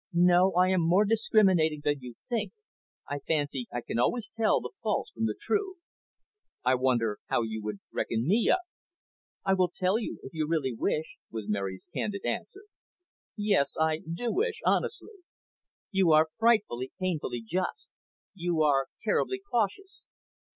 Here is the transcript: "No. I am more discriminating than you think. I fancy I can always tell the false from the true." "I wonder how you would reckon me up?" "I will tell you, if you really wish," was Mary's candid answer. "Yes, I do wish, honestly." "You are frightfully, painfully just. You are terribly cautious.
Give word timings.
"No. 0.13 0.53
I 0.53 0.69
am 0.69 0.81
more 0.81 1.05
discriminating 1.05 1.81
than 1.83 1.99
you 1.99 2.15
think. 2.27 2.53
I 3.07 3.19
fancy 3.19 3.67
I 3.71 3.81
can 3.81 3.99
always 3.99 4.31
tell 4.35 4.59
the 4.59 4.73
false 4.81 5.11
from 5.11 5.25
the 5.27 5.35
true." 5.39 5.75
"I 6.65 6.73
wonder 6.73 7.19
how 7.27 7.43
you 7.43 7.61
would 7.63 7.81
reckon 7.93 8.25
me 8.25 8.49
up?" 8.49 8.61
"I 9.45 9.53
will 9.53 9.69
tell 9.69 9.99
you, 9.99 10.19
if 10.23 10.33
you 10.33 10.47
really 10.47 10.73
wish," 10.73 11.17
was 11.29 11.47
Mary's 11.47 11.87
candid 11.93 12.25
answer. 12.25 12.63
"Yes, 13.37 13.75
I 13.79 13.99
do 13.99 14.31
wish, 14.33 14.61
honestly." 14.65 15.19
"You 15.91 16.11
are 16.13 16.29
frightfully, 16.39 16.91
painfully 16.99 17.43
just. 17.45 17.91
You 18.33 18.63
are 18.63 18.87
terribly 19.01 19.39
cautious. 19.51 20.05